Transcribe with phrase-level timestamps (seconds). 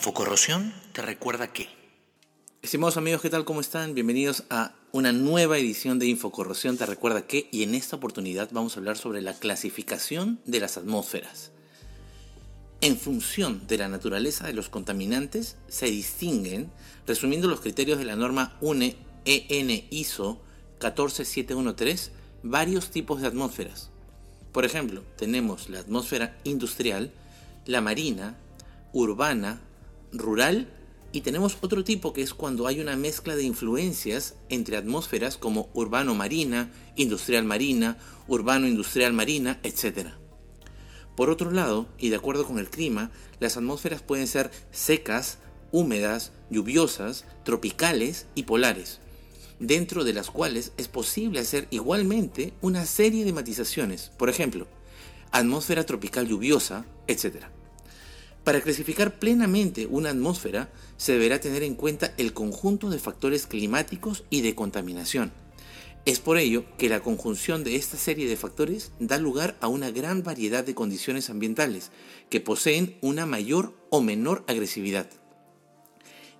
[0.00, 1.68] Infocorrosión te recuerda que...
[2.62, 3.44] Estimados amigos, ¿qué tal?
[3.44, 3.92] ¿Cómo están?
[3.92, 8.74] Bienvenidos a una nueva edición de Infocorrosión te recuerda que y en esta oportunidad vamos
[8.74, 11.52] a hablar sobre la clasificación de las atmósferas.
[12.80, 16.72] En función de la naturaleza de los contaminantes se distinguen,
[17.06, 18.96] resumiendo los criterios de la norma UNE
[19.26, 20.40] EN ISO
[20.78, 22.10] 14713,
[22.42, 23.90] varios tipos de atmósferas.
[24.50, 27.12] Por ejemplo, tenemos la atmósfera industrial,
[27.66, 28.38] la marina,
[28.94, 29.60] urbana,
[30.12, 30.68] rural
[31.12, 35.68] y tenemos otro tipo que es cuando hay una mezcla de influencias entre atmósferas como
[35.74, 40.10] urbano-marina, industrial-marina, urbano-industrial-marina, etc.
[41.16, 43.10] Por otro lado, y de acuerdo con el clima,
[43.40, 45.38] las atmósferas pueden ser secas,
[45.72, 49.00] húmedas, lluviosas, tropicales y polares,
[49.58, 54.68] dentro de las cuales es posible hacer igualmente una serie de matizaciones, por ejemplo,
[55.32, 57.46] atmósfera tropical lluviosa, etc.
[58.44, 64.24] Para clasificar plenamente una atmósfera se deberá tener en cuenta el conjunto de factores climáticos
[64.30, 65.32] y de contaminación.
[66.06, 69.90] Es por ello que la conjunción de esta serie de factores da lugar a una
[69.90, 71.90] gran variedad de condiciones ambientales
[72.30, 75.10] que poseen una mayor o menor agresividad.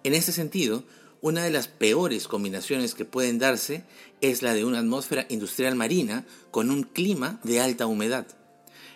[0.03, 0.85] En este sentido,
[1.21, 3.85] una de las peores combinaciones que pueden darse
[4.23, 8.27] es la de una atmósfera industrial marina con un clima de alta humedad.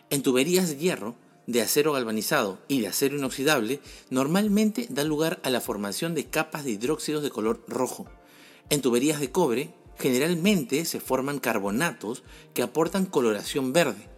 [0.08, 1.16] En tuberías de hierro,
[1.46, 6.64] de acero galvanizado y de acero inoxidable normalmente da lugar a la formación de capas
[6.64, 8.06] de hidróxidos de color rojo.
[8.70, 14.08] En tuberías de cobre generalmente se forman carbonatos que aportan coloración verde.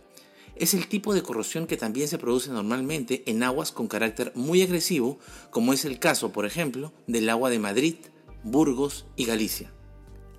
[0.54, 4.62] Es el tipo de corrosión que también se produce normalmente en aguas con carácter muy
[4.62, 5.18] agresivo,
[5.50, 7.96] como es el caso, por ejemplo, del agua de Madrid,
[8.42, 9.75] Burgos y Galicia.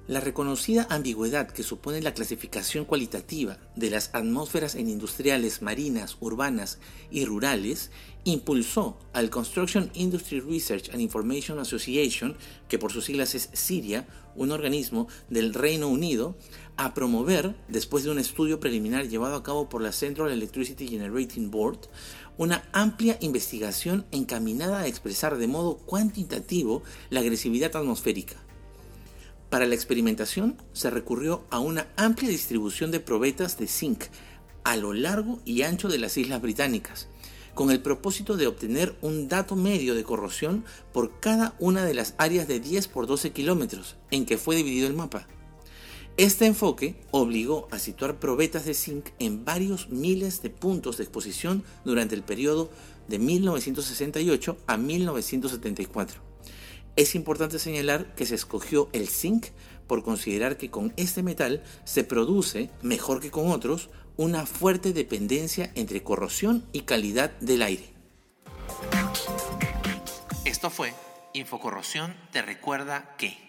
[0.08, 6.80] La reconocida ambigüedad que supone la clasificación cualitativa de las atmósferas en industriales, marinas, urbanas
[7.12, 7.92] y rurales
[8.24, 12.38] impulsó al Construction Industry Research and Information Association,
[12.70, 16.38] que por sus siglas es CIRIA, un organismo del Reino Unido,
[16.78, 21.52] a promover, después de un estudio preliminar llevado a cabo por la Central Electricity Generating
[21.52, 21.80] Board,
[22.38, 28.38] una amplia investigación encaminada a expresar de modo cuantitativo la agresividad atmosférica
[29.50, 34.06] para la experimentación se recurrió a una amplia distribución de probetas de zinc
[34.64, 37.08] a lo largo y ancho de las Islas Británicas,
[37.54, 42.16] con el propósito de obtener un dato medio de corrosión por cada una de las
[42.18, 45.28] áreas de 10 por 12 kilómetros en que fue dividido el mapa.
[46.18, 51.64] Este enfoque obligó a situar probetas de zinc en varios miles de puntos de exposición
[51.86, 52.70] durante el periodo
[53.08, 56.20] de 1968 a 1974.
[56.98, 59.46] Es importante señalar que se escogió el zinc
[59.86, 65.72] por considerar que con este metal se produce, mejor que con otros, una fuerte dependencia
[65.76, 67.94] entre corrosión y calidad del aire.
[70.44, 70.92] Esto fue
[71.34, 73.47] Infocorrosión te recuerda que...